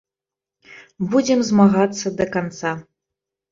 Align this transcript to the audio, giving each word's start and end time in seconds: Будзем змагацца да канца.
Будзем 1.11 1.45
змагацца 1.51 2.07
да 2.17 2.25
канца. 2.39 2.75